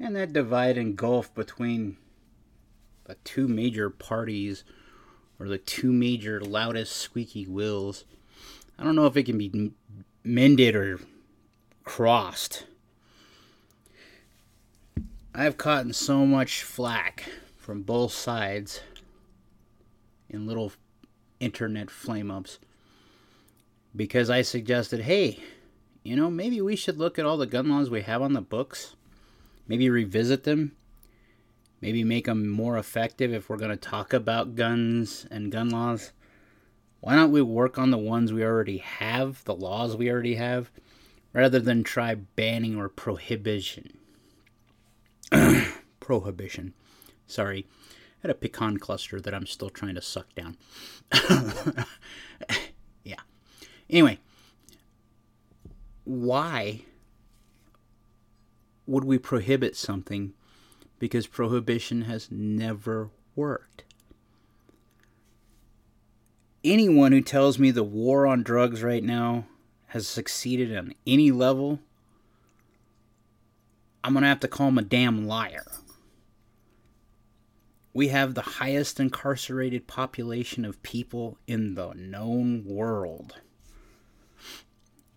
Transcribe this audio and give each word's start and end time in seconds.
And 0.00 0.16
that 0.16 0.32
divide 0.32 0.78
and 0.78 0.96
gulf 0.96 1.32
between 1.34 1.98
the 3.04 3.16
two 3.16 3.46
major 3.46 3.90
parties 3.90 4.64
or 5.38 5.46
the 5.46 5.58
two 5.58 5.92
major 5.92 6.40
loudest 6.40 6.96
squeaky 6.96 7.44
wheels, 7.46 8.06
I 8.78 8.84
don't 8.84 8.96
know 8.96 9.06
if 9.06 9.16
it 9.16 9.24
can 9.24 9.36
be 9.36 9.72
mended 10.24 10.74
or 10.74 11.00
crossed. 11.84 12.64
I've 15.34 15.58
caught 15.58 15.84
in 15.84 15.92
so 15.92 16.24
much 16.24 16.62
flack 16.62 17.30
from 17.58 17.82
both 17.82 18.12
sides 18.12 18.80
in 20.30 20.46
little 20.46 20.72
internet 21.40 21.90
flame 21.90 22.30
ups 22.30 22.58
because 23.94 24.30
I 24.30 24.42
suggested, 24.42 25.02
hey, 25.02 25.40
you 26.02 26.16
know, 26.16 26.30
maybe 26.30 26.60
we 26.60 26.74
should 26.74 26.98
look 26.98 27.18
at 27.18 27.26
all 27.26 27.36
the 27.36 27.46
gun 27.46 27.68
laws 27.68 27.90
we 27.90 28.02
have 28.02 28.22
on 28.22 28.32
the 28.32 28.40
books, 28.40 28.96
maybe 29.70 29.88
revisit 29.88 30.42
them, 30.42 30.72
maybe 31.80 32.02
make 32.02 32.24
them 32.24 32.48
more 32.48 32.76
effective 32.76 33.32
if 33.32 33.48
we're 33.48 33.56
going 33.56 33.70
to 33.70 33.76
talk 33.76 34.12
about 34.12 34.56
guns 34.56 35.28
and 35.30 35.52
gun 35.52 35.70
laws. 35.70 36.10
Why 36.98 37.14
don't 37.14 37.30
we 37.30 37.40
work 37.40 37.78
on 37.78 37.92
the 37.92 37.96
ones 37.96 38.32
we 38.32 38.42
already 38.42 38.78
have, 38.78 39.44
the 39.44 39.54
laws 39.54 39.96
we 39.96 40.10
already 40.10 40.34
have, 40.34 40.72
rather 41.32 41.60
than 41.60 41.84
try 41.84 42.16
banning 42.16 42.76
or 42.76 42.88
prohibition? 42.88 43.96
prohibition. 46.00 46.74
Sorry. 47.28 47.64
I 47.70 48.22
had 48.22 48.32
a 48.32 48.34
pecan 48.34 48.78
cluster 48.78 49.20
that 49.20 49.32
I'm 49.32 49.46
still 49.46 49.70
trying 49.70 49.94
to 49.94 50.02
suck 50.02 50.34
down. 50.34 50.56
yeah. 53.04 53.20
Anyway, 53.88 54.18
why 56.02 56.82
would 58.90 59.04
we 59.04 59.18
prohibit 59.18 59.76
something? 59.76 60.32
Because 60.98 61.26
prohibition 61.28 62.02
has 62.02 62.28
never 62.30 63.10
worked. 63.36 63.84
Anyone 66.64 67.12
who 67.12 67.22
tells 67.22 67.58
me 67.58 67.70
the 67.70 67.84
war 67.84 68.26
on 68.26 68.42
drugs 68.42 68.82
right 68.82 69.02
now 69.02 69.46
has 69.88 70.06
succeeded 70.06 70.76
on 70.76 70.94
any 71.06 71.30
level, 71.30 71.78
I'm 74.02 74.12
going 74.12 74.22
to 74.22 74.28
have 74.28 74.40
to 74.40 74.48
call 74.48 74.68
him 74.68 74.78
a 74.78 74.82
damn 74.82 75.26
liar. 75.26 75.66
We 77.94 78.08
have 78.08 78.34
the 78.34 78.42
highest 78.42 79.00
incarcerated 79.00 79.86
population 79.86 80.64
of 80.64 80.82
people 80.82 81.38
in 81.46 81.74
the 81.74 81.92
known 81.94 82.64
world. 82.64 83.36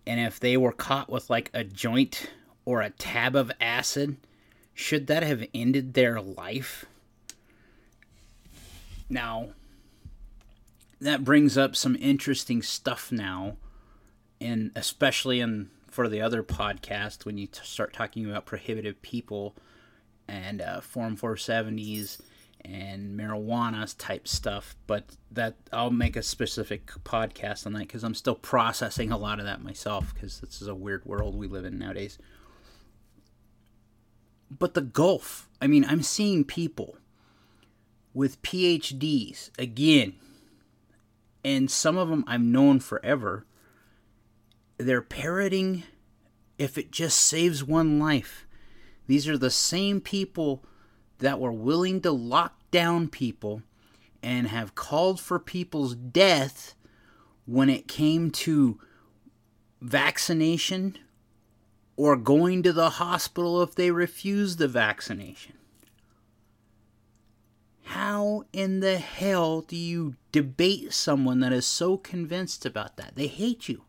And 0.06 0.20
if 0.20 0.38
they 0.38 0.56
were 0.56 0.72
caught 0.72 1.10
with 1.10 1.28
like 1.28 1.50
a 1.52 1.64
joint 1.64 2.30
or 2.64 2.80
a 2.80 2.90
tab 2.90 3.36
of 3.36 3.52
acid, 3.60 4.16
should 4.72 5.06
that 5.06 5.22
have 5.22 5.46
ended 5.54 5.94
their 5.94 6.20
life? 6.20 6.84
Now, 9.08 9.50
that 11.00 11.24
brings 11.24 11.58
up 11.58 11.76
some 11.76 11.96
interesting 11.96 12.62
stuff 12.62 13.12
now, 13.12 13.56
and 14.40 14.70
especially 14.74 15.40
in 15.40 15.70
for 15.94 16.08
the 16.08 16.20
other 16.20 16.42
podcast 16.42 17.24
when 17.24 17.38
you 17.38 17.46
t- 17.46 17.60
start 17.62 17.92
talking 17.92 18.28
about 18.28 18.46
prohibitive 18.46 19.00
people 19.00 19.54
and 20.26 20.60
uh, 20.60 20.80
Form 20.80 21.16
470s 21.16 22.20
and 22.64 23.16
marijuana 23.16 23.94
type 23.96 24.26
stuff. 24.26 24.74
But 24.88 25.16
that 25.30 25.54
I'll 25.72 25.90
make 25.90 26.16
a 26.16 26.22
specific 26.22 26.86
podcast 27.04 27.66
on 27.66 27.74
that 27.74 27.80
because 27.80 28.02
I'm 28.02 28.14
still 28.14 28.34
processing 28.34 29.12
a 29.12 29.18
lot 29.18 29.38
of 29.38 29.44
that 29.44 29.62
myself 29.62 30.12
because 30.14 30.40
this 30.40 30.60
is 30.60 30.66
a 30.66 30.74
weird 30.74 31.04
world 31.04 31.36
we 31.36 31.46
live 31.46 31.64
in 31.64 31.78
nowadays. 31.78 32.18
But 34.50 34.74
the 34.74 34.80
Gulf, 34.80 35.48
I 35.60 35.66
mean, 35.66 35.84
I'm 35.84 36.02
seeing 36.02 36.44
people 36.44 36.96
with 38.12 38.42
PhDs 38.42 39.50
again, 39.58 40.14
and 41.44 41.70
some 41.70 41.96
of 41.96 42.08
them 42.08 42.24
I've 42.26 42.40
known 42.40 42.80
forever. 42.80 43.44
They're 44.78 45.02
parroting 45.02 45.84
if 46.58 46.78
it 46.78 46.90
just 46.90 47.18
saves 47.18 47.64
one 47.64 47.98
life. 47.98 48.46
These 49.06 49.28
are 49.28 49.38
the 49.38 49.50
same 49.50 50.00
people 50.00 50.64
that 51.18 51.40
were 51.40 51.52
willing 51.52 52.00
to 52.02 52.12
lock 52.12 52.58
down 52.70 53.08
people 53.08 53.62
and 54.22 54.48
have 54.48 54.74
called 54.74 55.20
for 55.20 55.38
people's 55.38 55.94
death 55.94 56.74
when 57.46 57.68
it 57.68 57.86
came 57.86 58.30
to 58.30 58.80
vaccination 59.80 60.98
or 61.96 62.16
going 62.16 62.62
to 62.62 62.72
the 62.72 62.90
hospital 62.90 63.62
if 63.62 63.74
they 63.74 63.90
refuse 63.90 64.56
the 64.56 64.68
vaccination. 64.68 65.54
How 67.84 68.44
in 68.52 68.80
the 68.80 68.98
hell 68.98 69.60
do 69.60 69.76
you 69.76 70.16
debate 70.32 70.92
someone 70.92 71.40
that 71.40 71.52
is 71.52 71.66
so 71.66 71.96
convinced 71.96 72.66
about 72.66 72.96
that? 72.96 73.14
They 73.14 73.26
hate 73.26 73.68
you. 73.68 73.82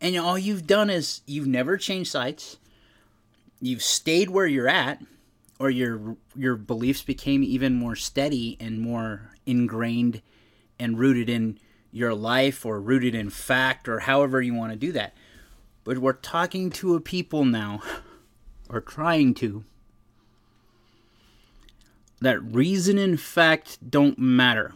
And 0.00 0.16
all 0.16 0.38
you've 0.38 0.66
done 0.66 0.90
is 0.90 1.22
you've 1.26 1.46
never 1.46 1.76
changed 1.76 2.10
sides. 2.10 2.58
You've 3.60 3.82
stayed 3.82 4.28
where 4.28 4.46
you're 4.46 4.68
at 4.68 5.02
or 5.58 5.70
your 5.70 6.16
your 6.34 6.56
beliefs 6.56 7.02
became 7.02 7.42
even 7.42 7.74
more 7.74 7.96
steady 7.96 8.56
and 8.60 8.80
more 8.80 9.30
ingrained 9.46 10.20
and 10.78 10.98
rooted 10.98 11.30
in 11.30 11.58
your 11.90 12.14
life 12.14 12.66
or 12.66 12.80
rooted 12.80 13.14
in 13.14 13.30
fact 13.30 13.88
or 13.88 14.00
however 14.00 14.42
you 14.42 14.52
want 14.52 14.72
to 14.72 14.78
do 14.78 14.92
that. 14.92 15.14
But 15.86 15.98
we're 15.98 16.14
talking 16.14 16.70
to 16.70 16.96
a 16.96 17.00
people 17.00 17.44
now 17.44 17.80
or 18.68 18.80
trying 18.80 19.34
to 19.34 19.64
that 22.20 22.42
reason 22.42 22.98
and 22.98 23.20
fact 23.20 23.88
don't 23.88 24.18
matter. 24.18 24.74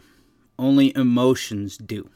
Only 0.57 0.95
emotions 0.95 1.75
do. 1.75 2.09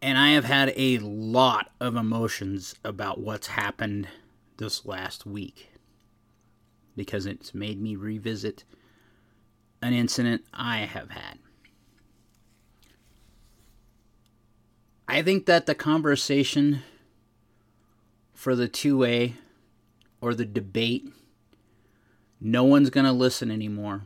And 0.00 0.16
I 0.16 0.30
have 0.30 0.46
had 0.46 0.72
a 0.76 0.98
lot 1.00 1.72
of 1.78 1.94
emotions 1.94 2.74
about 2.82 3.20
what's 3.20 3.48
happened 3.48 4.08
this 4.56 4.86
last 4.86 5.26
week 5.26 5.72
because 6.96 7.26
it's 7.26 7.52
made 7.52 7.82
me 7.82 7.96
revisit 7.96 8.64
an 9.82 9.92
incident 9.92 10.42
I 10.54 10.78
have 10.78 11.10
had. 11.10 11.38
I 15.10 15.22
think 15.22 15.46
that 15.46 15.64
the 15.64 15.74
conversation 15.74 16.82
for 18.34 18.54
the 18.54 18.68
2A 18.68 19.32
or 20.20 20.34
the 20.34 20.44
debate, 20.44 21.10
no 22.40 22.62
one's 22.64 22.90
going 22.90 23.06
to 23.06 23.12
listen 23.12 23.50
anymore. 23.50 24.02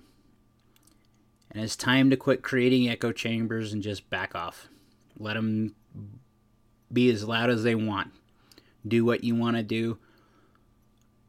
And 1.50 1.62
it's 1.62 1.76
time 1.76 2.08
to 2.10 2.16
quit 2.16 2.42
creating 2.42 2.88
echo 2.88 3.10
chambers 3.10 3.72
and 3.72 3.82
just 3.82 4.08
back 4.10 4.36
off. 4.36 4.68
Let 5.18 5.34
them 5.34 5.74
be 6.92 7.10
as 7.10 7.24
loud 7.24 7.50
as 7.50 7.64
they 7.64 7.74
want. 7.74 8.12
Do 8.86 9.04
what 9.04 9.24
you 9.24 9.34
want 9.34 9.56
to 9.56 9.62
do. 9.62 9.98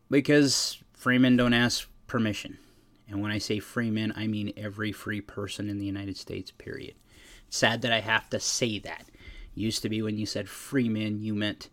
Because 0.10 0.78
freemen 0.94 1.36
don't 1.36 1.54
ask 1.54 1.90
permission. 2.06 2.60
And 3.10 3.22
when 3.22 3.32
I 3.32 3.40
say 3.40 3.60
freemen, 3.60 4.14
I 4.16 4.28
mean 4.28 4.54
every 4.56 4.92
free 4.92 5.20
person 5.20 5.68
in 5.68 5.80
the 5.80 5.86
United 5.86 6.16
States, 6.16 6.52
period. 6.52 6.94
sad 7.50 7.82
that 7.82 7.92
I 7.92 8.00
have 8.00 8.30
to 8.30 8.40
say 8.40 8.80
that. 8.80 9.06
Used 9.56 9.82
to 9.84 9.90
be 9.90 10.02
when 10.02 10.18
you 10.18 10.26
said 10.26 10.50
freeman, 10.50 11.22
you 11.22 11.36
meant 11.36 11.70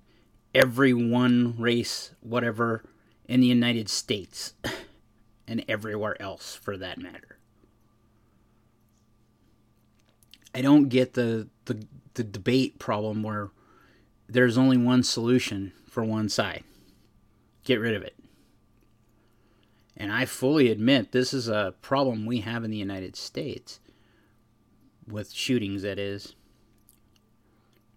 every 0.55 0.93
one 0.93 1.55
race, 1.59 2.15
whatever, 2.21 2.85
in 3.27 3.41
the 3.41 3.47
United 3.47 3.89
States 3.89 4.55
and 5.47 5.65
everywhere 5.69 6.21
else 6.21 6.55
for 6.55 6.77
that 6.77 6.99
matter. 6.99 7.39
I 10.55 10.63
don't 10.63 10.89
get 10.89 11.15
the, 11.15 11.49
the, 11.67 11.87
the 12.15 12.25
debate 12.25 12.79
problem 12.79 13.23
where 13.23 13.51
there's 14.29 14.59
only 14.59 14.77
one 14.77 15.03
solution 15.03 15.73
for 15.89 16.05
one 16.05 16.29
side. 16.29 16.65
Get 17.65 17.81
rid 17.81 17.95
of 17.95 18.03
it. 18.03 18.17
And 19.97 20.13
I 20.13 20.25
fully 20.25 20.71
admit 20.71 21.13
this 21.13 21.35
is 21.35 21.49
a 21.49 21.75
problem 21.83 22.27
we 22.27 22.41
have 22.41 22.65
in 22.65 22.71
the 22.71 22.77
United 22.77 23.17
States 23.17 23.81
with 25.07 25.31
shootings, 25.33 25.83
that 25.83 25.99
is. 25.99 26.35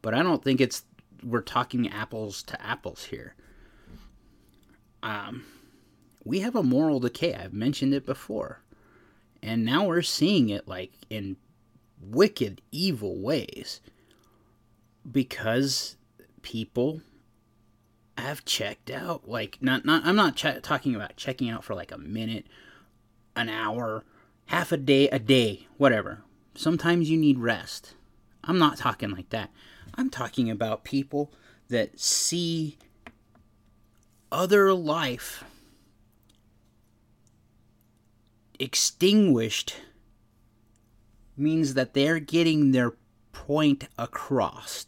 But 0.04 0.14
I 0.14 0.22
don't 0.22 0.44
think 0.44 0.62
it's 0.62 0.84
we're 1.24 1.42
talking 1.42 1.90
apples 1.90 2.44
to 2.44 2.62
apples 2.62 3.06
here. 3.06 3.34
Um, 5.02 5.46
we 6.24 6.42
have 6.42 6.56
a 6.56 6.62
moral 6.62 7.00
decay. 7.00 7.34
I've 7.34 7.54
mentioned 7.54 7.96
it 7.96 8.06
before, 8.06 8.62
and 9.42 9.66
now 9.66 9.86
we're 9.86 10.04
seeing 10.04 10.50
it 10.50 10.68
like 10.68 10.92
in 11.10 11.38
wicked, 12.00 12.62
evil 12.72 13.18
ways 13.20 13.82
because 15.10 15.96
people 16.42 17.02
have 18.18 18.46
checked 18.46 18.90
out. 18.90 19.28
Like, 19.28 19.58
not, 19.62 19.86
not 19.86 20.06
I'm 20.06 20.16
not 20.16 20.36
ch- 20.36 20.62
talking 20.62 20.96
about 20.96 21.16
checking 21.16 21.50
out 21.50 21.64
for 21.64 21.74
like 21.74 21.92
a 21.92 21.98
minute, 21.98 22.46
an 23.36 23.50
hour, 23.50 24.04
half 24.48 24.72
a 24.72 24.78
day, 24.78 25.08
a 25.10 25.20
day, 25.20 25.68
whatever. 25.78 26.22
Sometimes 26.56 27.10
you 27.10 27.18
need 27.18 27.40
rest. 27.40 27.96
I'm 28.44 28.60
not 28.60 28.78
talking 28.78 29.10
like 29.10 29.30
that. 29.30 29.50
I'm 29.96 30.10
talking 30.10 30.50
about 30.50 30.84
people 30.84 31.32
that 31.70 32.00
see 32.00 32.78
other 34.32 34.74
life 34.74 35.44
extinguished 38.60 39.76
means 41.36 41.74
that 41.74 41.94
they're 41.94 42.20
getting 42.20 42.72
their 42.72 42.94
point 43.32 43.88
across. 43.98 44.86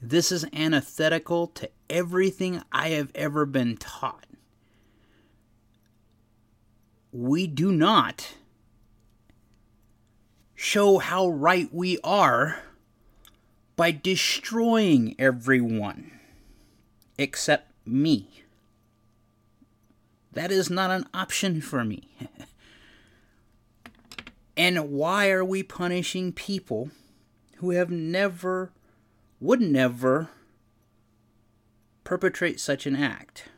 This 0.00 0.32
is 0.32 0.44
antithetical 0.52 1.46
to 1.48 1.70
everything 1.88 2.62
I 2.72 2.88
have 2.90 3.12
ever 3.14 3.46
been 3.46 3.76
taught. 3.76 4.26
We 7.12 7.46
do 7.46 7.70
not 7.70 8.34
show 10.54 10.98
how 10.98 11.28
right 11.28 11.72
we 11.72 11.98
are 12.02 12.62
by 13.82 13.90
destroying 13.90 15.16
everyone 15.18 16.12
except 17.18 17.72
me. 17.84 18.44
That 20.30 20.52
is 20.52 20.70
not 20.70 20.92
an 20.92 21.04
option 21.12 21.60
for 21.60 21.84
me. 21.84 22.08
and 24.56 24.92
why 24.92 25.30
are 25.30 25.44
we 25.44 25.64
punishing 25.64 26.32
people 26.32 26.92
who 27.56 27.70
have 27.70 27.90
never, 27.90 28.70
would 29.40 29.60
never 29.60 30.28
perpetrate 32.04 32.60
such 32.60 32.86
an 32.86 32.94
act? 32.94 33.48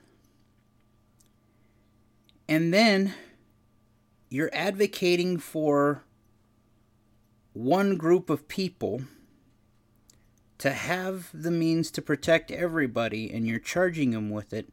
And 2.48 2.72
then 2.72 3.12
you're 4.30 4.48
advocating 4.54 5.36
for 5.36 6.02
one 7.52 7.98
group 7.98 8.30
of 8.30 8.48
people 8.48 9.02
to 10.64 10.72
have 10.72 11.28
the 11.34 11.50
means 11.50 11.90
to 11.90 12.00
protect 12.00 12.50
everybody 12.50 13.30
and 13.30 13.46
you're 13.46 13.58
charging 13.58 14.12
them 14.12 14.30
with 14.30 14.54
it, 14.54 14.72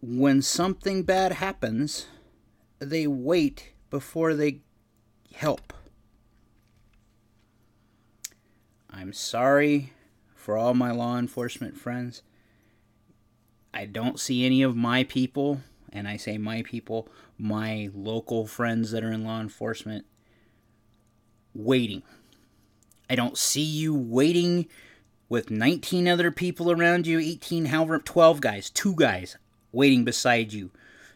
when 0.00 0.40
something 0.40 1.02
bad 1.02 1.32
happens, 1.32 2.06
they 2.78 3.08
wait 3.08 3.72
before 3.90 4.32
they 4.32 4.60
help. 5.34 5.72
I'm 8.88 9.12
sorry 9.12 9.92
for 10.36 10.56
all 10.56 10.72
my 10.72 10.92
law 10.92 11.18
enforcement 11.18 11.76
friends. 11.76 12.22
I 13.74 13.86
don't 13.86 14.20
see 14.20 14.46
any 14.46 14.62
of 14.62 14.76
my 14.76 15.02
people, 15.02 15.62
and 15.92 16.06
I 16.06 16.16
say 16.16 16.38
my 16.38 16.62
people, 16.62 17.08
my 17.36 17.90
local 17.92 18.46
friends 18.46 18.92
that 18.92 19.02
are 19.02 19.10
in 19.10 19.24
law 19.24 19.40
enforcement, 19.40 20.06
waiting. 21.56 22.04
I 23.10 23.16
don't 23.16 23.36
see 23.36 23.64
you 23.64 23.96
waiting 23.96 24.68
with 25.32 25.50
19 25.50 26.08
other 26.08 26.30
people 26.30 26.70
around 26.70 27.06
you, 27.06 27.18
18, 27.18 27.64
however, 27.64 27.98
12 27.98 28.42
guys, 28.42 28.68
two 28.68 28.94
guys 28.94 29.38
waiting 29.72 30.04
beside 30.04 30.52
you 30.52 30.70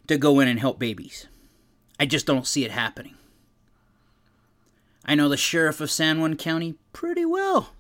to 0.07 0.17
go 0.17 0.41
in 0.41 0.49
and 0.49 0.59
help 0.59 0.79
babies. 0.79 1.27
I 2.01 2.07
just 2.07 2.25
don't 2.25 2.47
see 2.47 2.65
it 2.65 2.71
happening. 2.71 3.17
I 5.05 5.17
know 5.17 5.29
the 5.29 5.37
sheriff 5.37 5.83
of 5.83 5.91
San 5.91 6.19
Juan 6.19 6.37
County 6.37 6.77
pretty 6.95 7.27
well. 7.27 7.75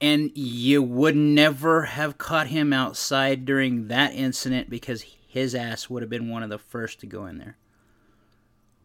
And 0.00 0.30
you 0.34 0.82
would 0.82 1.14
never 1.14 1.82
have 1.82 2.16
caught 2.16 2.46
him 2.46 2.72
outside 2.72 3.44
during 3.44 3.88
that 3.88 4.14
incident 4.14 4.70
because 4.70 5.04
his 5.28 5.54
ass 5.54 5.90
would 5.90 6.02
have 6.02 6.08
been 6.08 6.30
one 6.30 6.42
of 6.42 6.48
the 6.48 6.56
first 6.56 7.00
to 7.00 7.06
go 7.06 7.26
in 7.26 7.36
there. 7.36 7.58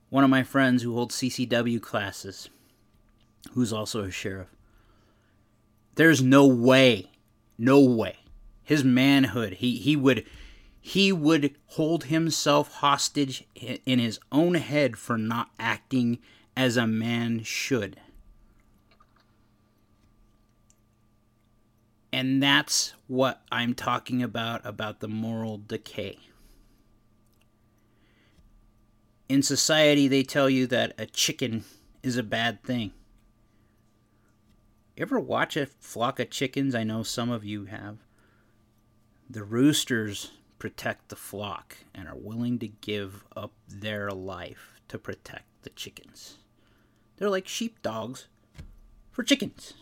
One 0.10 0.26
of 0.26 0.30
my 0.30 0.44
friends 0.44 0.84
who 0.84 0.94
holds 0.94 1.16
CCW 1.16 1.82
classes, 1.82 2.50
who's 3.54 3.72
also 3.72 4.04
a 4.04 4.12
sheriff, 4.12 4.50
there's 5.98 6.22
no 6.22 6.46
way, 6.46 7.12
no 7.58 7.82
way. 7.82 8.18
His 8.64 8.84
manhood, 8.84 9.54
he, 9.54 9.78
he 9.78 9.96
would 9.96 10.26
he 10.80 11.12
would 11.12 11.54
hold 11.66 12.06
himself 12.06 12.76
hostage 12.76 13.44
in 13.56 14.00
his 14.00 14.20
own 14.32 14.54
head 14.54 14.98
for 14.98 15.18
not 15.18 15.50
acting 15.60 16.20
as 16.56 16.78
a 16.78 16.88
man 16.88 17.44
should. 17.44 18.00
And 22.14 22.42
that's 22.42 22.94
what 23.08 23.42
I'm 23.52 23.74
talking 23.74 24.24
about 24.24 24.66
about 24.66 25.02
the 25.02 25.10
moral 25.10 25.58
decay. 25.58 26.20
In 29.28 29.44
society, 29.44 30.08
they 30.08 30.24
tell 30.24 30.50
you 30.50 30.68
that 30.68 30.94
a 30.98 31.06
chicken 31.06 31.66
is 32.02 32.16
a 32.16 32.24
bad 32.24 32.64
thing. 32.64 32.94
Ever 34.98 35.20
watch 35.20 35.56
a 35.56 35.68
flock 35.68 36.20
of 36.20 36.32
chickens? 36.32 36.74
I 36.74 36.84
know 36.84 37.04
some 37.04 37.30
of 37.30 37.46
you 37.46 37.66
have. 37.66 37.98
The 39.30 39.44
roosters 39.44 40.32
protect 40.58 41.10
the 41.10 41.16
flock 41.16 41.78
and 41.94 42.08
are 42.08 42.16
willing 42.16 42.58
to 42.60 42.68
give 42.68 43.24
up 43.36 43.52
their 43.68 44.10
life 44.10 44.82
to 44.88 44.98
protect 44.98 45.46
the 45.62 45.70
chickens. 45.70 46.38
They're 47.18 47.30
like 47.30 47.48
sheepdogs 47.48 48.28
for 49.12 49.24
chickens. 49.24 49.74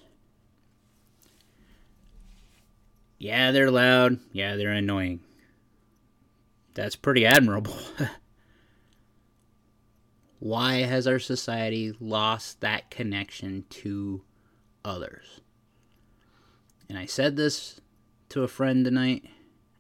Yeah, 3.18 3.52
they're 3.52 3.72
loud. 3.72 4.20
Yeah, 4.34 4.58
they're 4.58 4.72
annoying. 4.72 5.22
That's 6.74 6.98
pretty 6.98 7.26
admirable. 7.26 7.78
Why 10.40 10.82
has 10.82 11.08
our 11.08 11.20
society 11.20 11.96
lost 12.02 12.60
that 12.60 12.92
connection 12.92 13.64
to 13.70 14.22
others? 14.86 15.42
And 16.88 16.98
I 16.98 17.06
said 17.06 17.36
this 17.36 17.82
to 18.30 18.44
a 18.44 18.48
friend 18.48 18.86
tonight 18.86 19.26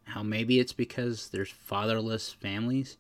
how 0.06 0.24
maybe 0.24 0.60
it's 0.60 0.74
because 0.74 1.30
there's 1.30 1.50
fatherless 1.50 2.32
families. 2.32 2.98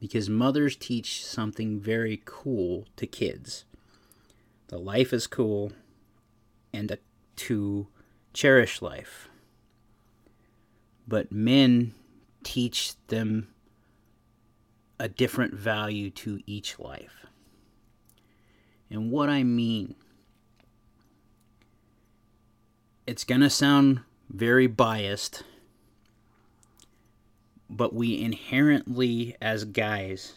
Because 0.00 0.28
mothers 0.28 0.76
teach 0.76 1.24
something 1.24 1.80
very 1.80 2.20
cool 2.24 2.86
to 2.96 3.06
kids. 3.06 3.64
The 4.68 4.78
life 4.78 5.12
is 5.12 5.26
cool 5.26 5.72
and 6.72 6.98
to 7.36 7.86
cherish 8.32 8.82
life. 8.82 9.28
But 11.06 11.32
men 11.32 11.94
teach 12.42 12.94
them 13.06 13.48
a 14.98 15.08
different 15.08 15.54
value 15.54 16.10
to 16.10 16.40
each 16.46 16.78
life. 16.78 17.26
And 18.90 19.10
what 19.10 19.28
I 19.28 19.42
mean, 19.42 19.94
it's 23.06 23.24
going 23.24 23.40
to 23.42 23.50
sound 23.50 24.00
very 24.30 24.66
biased, 24.66 25.42
but 27.68 27.94
we 27.94 28.20
inherently, 28.20 29.36
as 29.40 29.64
guys, 29.64 30.34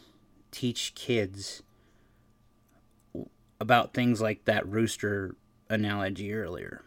teach 0.51 0.93
kids 0.95 1.63
about 3.59 3.93
things 3.93 4.21
like 4.21 4.45
that 4.45 4.67
rooster 4.67 5.35
analogy 5.69 6.33
earlier. 6.33 6.83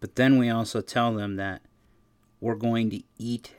But 0.00 0.16
then 0.16 0.38
we 0.38 0.50
also 0.50 0.80
tell 0.80 1.14
them 1.14 1.36
that 1.36 1.62
we're 2.40 2.54
going 2.54 2.90
to 2.90 3.02
eat 3.18 3.54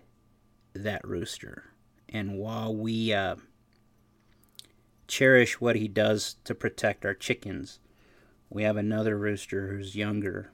that 0.74 1.06
rooster. 1.08 1.66
And 2.10 2.38
while 2.38 2.74
we 2.76 3.14
uh, 3.14 3.36
cherish 5.08 5.60
what 5.60 5.76
he 5.76 5.88
does 5.88 6.36
to 6.44 6.56
protect 6.56 7.06
our 7.06 7.14
chickens, 7.14 7.80
we 8.50 8.64
have 8.64 8.78
another 8.78 9.18
rooster 9.18 9.68
who's 9.68 9.96
younger, 9.96 10.52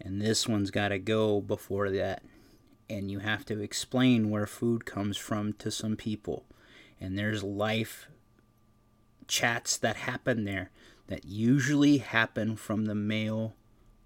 and 0.00 0.20
this 0.20 0.46
one's 0.46 0.70
got 0.70 0.88
to 0.88 0.98
go 0.98 1.40
before 1.40 1.90
that. 1.90 2.22
And 2.88 3.10
you 3.10 3.18
have 3.20 3.44
to 3.46 3.60
explain 3.60 4.30
where 4.30 4.46
food 4.46 4.86
comes 4.86 5.16
from 5.16 5.52
to 5.54 5.70
some 5.70 5.96
people. 5.96 6.44
And 7.00 7.18
there's 7.18 7.42
life 7.42 8.08
chats 9.26 9.76
that 9.78 9.96
happen 9.96 10.44
there 10.44 10.70
that 11.08 11.24
usually 11.24 11.98
happen 11.98 12.56
from 12.56 12.84
the 12.84 12.94
male 12.94 13.54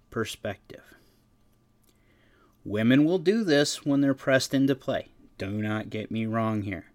perspective. 0.09 0.95
Women 2.63 3.05
will 3.05 3.19
do 3.19 3.43
this 3.43 3.85
when 3.85 4.01
they're 4.01 4.13
pressed 4.13 4.53
into 4.53 4.75
play. 4.75 5.09
Do 5.37 5.49
not 5.49 5.89
get 5.89 6.11
me 6.11 6.25
wrong 6.25 6.63
here. 6.63 6.85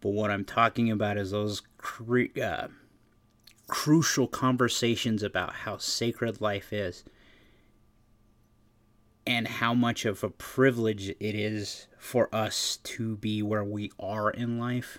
But 0.00 0.10
what 0.10 0.30
I'm 0.30 0.44
talking 0.44 0.90
about 0.90 1.16
is 1.16 1.30
those 1.30 1.62
cre- 1.78 2.38
uh, 2.42 2.68
crucial 3.66 4.26
conversations 4.26 5.22
about 5.22 5.54
how 5.54 5.78
sacred 5.78 6.40
life 6.40 6.72
is 6.72 7.04
and 9.26 9.46
how 9.46 9.74
much 9.74 10.04
of 10.04 10.24
a 10.24 10.30
privilege 10.30 11.08
it 11.08 11.34
is 11.34 11.86
for 11.98 12.34
us 12.34 12.78
to 12.82 13.16
be 13.16 13.42
where 13.42 13.64
we 13.64 13.92
are 13.98 14.30
in 14.30 14.58
life. 14.58 14.98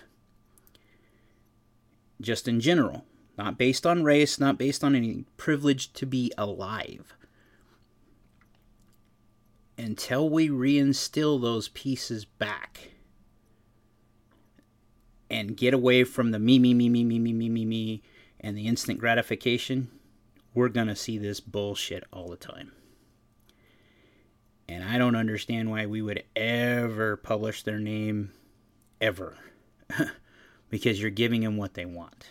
Just 2.20 2.48
in 2.48 2.60
general, 2.60 3.04
not 3.36 3.58
based 3.58 3.86
on 3.86 4.04
race, 4.04 4.38
not 4.38 4.56
based 4.56 4.82
on 4.82 4.94
any 4.94 5.24
privilege 5.36 5.92
to 5.94 6.06
be 6.06 6.32
alive 6.38 7.14
until 9.76 10.28
we 10.28 10.48
reinstill 10.48 11.40
those 11.40 11.68
pieces 11.68 12.24
back 12.24 12.90
and 15.28 15.56
get 15.56 15.74
away 15.74 16.04
from 16.04 16.30
the 16.30 16.38
me, 16.38 16.58
me, 16.58 16.74
me, 16.74 16.88
me, 16.88 17.04
me, 17.04 17.18
me, 17.18 17.32
me, 17.32 17.48
me, 17.48 17.64
me, 17.64 18.02
and 18.40 18.56
the 18.56 18.66
instant 18.66 19.00
gratification, 19.00 19.90
we're 20.54 20.68
going 20.68 20.86
to 20.86 20.94
see 20.94 21.18
this 21.18 21.40
bullshit 21.40 22.04
all 22.12 22.28
the 22.28 22.36
time. 22.36 22.72
I 24.94 24.98
don't 24.98 25.16
understand 25.16 25.72
why 25.72 25.86
we 25.86 26.02
would 26.02 26.22
ever 26.36 27.16
publish 27.16 27.64
their 27.64 27.80
name 27.80 28.30
ever. 29.00 29.36
because 30.70 31.02
you're 31.02 31.10
giving 31.10 31.40
them 31.40 31.56
what 31.56 31.74
they 31.74 31.84
want. 31.84 32.30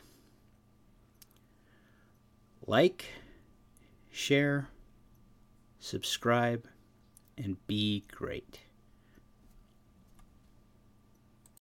Like, 2.66 3.04
share, 4.10 4.70
subscribe, 5.78 6.66
and 7.38 7.58
be 7.68 8.06
great. 8.10 8.62